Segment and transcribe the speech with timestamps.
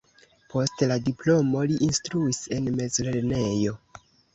[0.53, 3.81] Post la diplomo li instruis en mezlernejo.